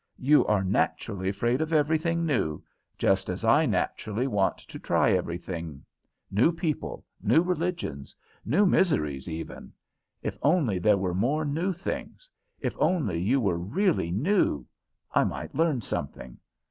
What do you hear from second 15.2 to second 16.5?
might learn something.